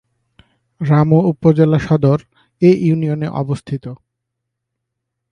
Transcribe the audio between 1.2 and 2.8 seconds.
উপজেলা সদর এ